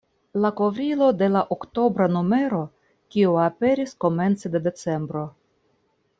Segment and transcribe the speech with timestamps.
[0.43, 2.63] La kovrilo de la oktobra numero,
[3.17, 5.27] kiu aperis komence de decembro.